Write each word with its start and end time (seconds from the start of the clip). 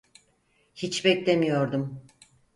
Hiç 0.75 1.05
beklemiyordum. 1.05 2.01